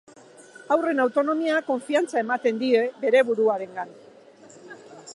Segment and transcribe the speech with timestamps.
[0.75, 2.73] Haurren autonomia konfiantza ematen die
[3.07, 3.97] bere buruarengan